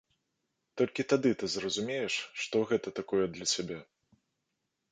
Толькі 0.79 1.05
тады 1.11 1.29
ты 1.41 1.49
зразумееш, 1.55 2.13
што 2.45 2.63
гэта 2.73 2.95
такое 3.01 3.23
для 3.37 3.45
цябе. 3.55 3.77